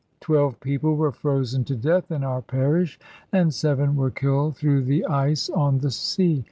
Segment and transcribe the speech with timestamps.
[0.19, 2.99] Twelve people were frozen to death in our parish,
[3.31, 6.39] and seven were killed through the ice on the sea.